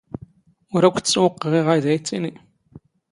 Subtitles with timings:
[0.73, 2.31] ⵓⵔ ⴰⴽⴽⵯ ⵜⵜⵙⵡⵡⵇⵖ ⵉ ⵖⴰⵢⴷⴰ ⵉⵜⵜⵉⵏⵉ.